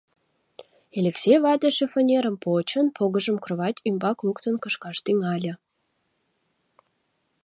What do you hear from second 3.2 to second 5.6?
кровать ӱмбак луктын кышкаш тӱҥале.